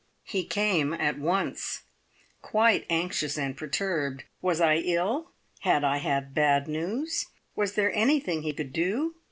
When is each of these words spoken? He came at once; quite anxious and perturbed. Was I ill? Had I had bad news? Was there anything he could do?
He 0.23 0.43
came 0.45 0.95
at 0.95 1.19
once; 1.19 1.83
quite 2.41 2.87
anxious 2.89 3.37
and 3.37 3.55
perturbed. 3.55 4.23
Was 4.41 4.59
I 4.59 4.77
ill? 4.77 5.29
Had 5.59 5.83
I 5.83 5.97
had 5.97 6.33
bad 6.33 6.67
news? 6.67 7.27
Was 7.55 7.73
there 7.75 7.93
anything 7.93 8.41
he 8.41 8.51
could 8.51 8.73
do? 8.73 9.13